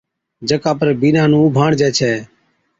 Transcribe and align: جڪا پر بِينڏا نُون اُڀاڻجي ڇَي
جڪا 0.49 0.71
پر 0.79 0.87
بِينڏا 1.01 1.23
نُون 1.31 1.41
اُڀاڻجي 1.47 1.89
ڇَي 1.97 2.13